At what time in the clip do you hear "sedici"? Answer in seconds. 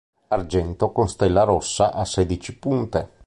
2.05-2.57